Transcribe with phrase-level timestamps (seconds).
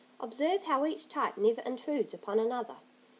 [0.19, 2.77] Observe how each type never intrudes upon another.